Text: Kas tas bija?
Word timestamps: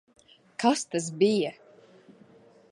Kas 0.63 0.81
tas 0.95 1.11
bija? 1.21 1.53